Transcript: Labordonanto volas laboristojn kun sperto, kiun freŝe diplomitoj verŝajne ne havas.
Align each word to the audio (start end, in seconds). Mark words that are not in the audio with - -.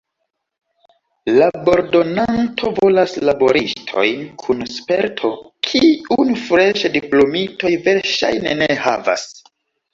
Labordonanto 1.39 2.71
volas 2.79 3.13
laboristojn 3.29 4.25
kun 4.45 4.65
sperto, 4.79 5.33
kiun 5.69 6.35
freŝe 6.49 6.95
diplomitoj 6.99 7.75
verŝajne 7.89 8.61
ne 8.65 8.75
havas. 8.89 9.31